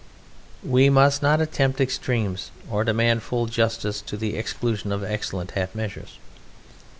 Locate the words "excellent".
5.03-5.51